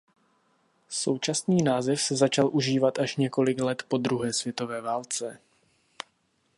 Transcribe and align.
Současný 0.89 1.63
název 1.63 2.01
se 2.01 2.15
začal 2.15 2.49
užívat 2.53 2.99
až 2.99 3.15
několik 3.17 3.61
let 3.61 3.83
po 3.87 3.97
druhé 3.97 4.33
světové 4.33 4.81
válce. 4.81 5.39